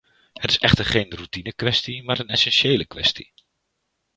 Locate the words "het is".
0.33-0.57